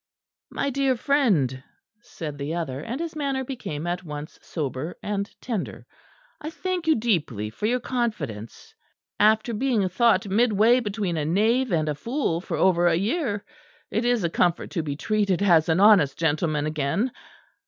"My 0.49 0.71
dear 0.71 0.97
friend," 0.97 1.61
said 2.01 2.39
the 2.39 2.55
other, 2.55 2.79
and 2.79 2.99
his 2.99 3.15
manner 3.15 3.43
became 3.43 3.85
at 3.85 4.03
once 4.03 4.39
sober 4.41 4.97
and 5.03 5.29
tender, 5.39 5.85
"I 6.41 6.49
thank 6.49 6.87
you 6.87 6.95
deeply 6.95 7.51
for 7.51 7.67
your 7.67 7.79
confidence. 7.81 8.73
After 9.19 9.53
being 9.53 9.87
thought 9.89 10.27
midway 10.27 10.79
between 10.79 11.17
a 11.17 11.25
knave 11.25 11.71
and 11.71 11.87
a 11.87 11.93
fool 11.93 12.41
for 12.41 12.57
over 12.57 12.87
a 12.87 12.95
year, 12.95 13.45
it 13.91 14.03
is 14.03 14.23
a 14.23 14.29
comfort 14.31 14.71
to 14.71 14.81
be 14.81 14.95
treated 14.95 15.43
as 15.43 15.69
an 15.69 15.79
honest 15.79 16.17
gentleman 16.17 16.65
again. 16.65 17.11